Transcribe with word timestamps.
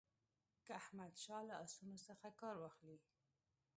که 0.65 0.71
احمدشاه 0.81 1.41
له 1.49 1.55
آسونو 1.63 1.95
څخه 2.07 2.27
کار 2.41 2.55
واخلي. 2.59 2.97